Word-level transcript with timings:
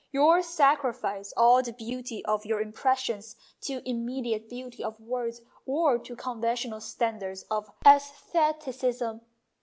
You 0.11 0.41
sacrifice 0.41 1.31
all 1.37 1.61
the 1.61 1.73
beauty 1.73 2.25
of 2.25 2.43
your 2.43 2.59
impressions 2.59 3.35
to 3.59 3.81
the 3.81 3.87
immediate 3.87 4.49
beauty 4.49 4.83
of 4.83 4.99
words 4.99 5.41
or 5.67 5.99
to 5.99 6.15
conventional 6.15 6.81
standards 6.81 7.43
of 7.51 7.69
sestheticism." 7.83 9.21